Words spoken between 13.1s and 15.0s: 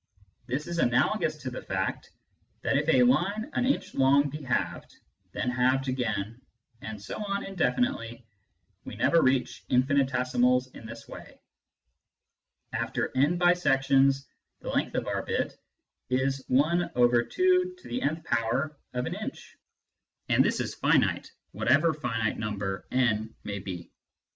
n bisections, the length